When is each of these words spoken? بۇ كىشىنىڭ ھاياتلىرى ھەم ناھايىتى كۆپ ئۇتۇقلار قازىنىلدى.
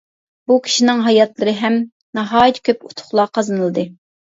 بۇ 0.51 0.55
كىشىنىڭ 0.67 1.03
ھاياتلىرى 1.09 1.55
ھەم 1.61 1.79
ناھايىتى 2.21 2.67
كۆپ 2.67 2.85
ئۇتۇقلار 2.93 3.35
قازىنىلدى. 3.41 3.91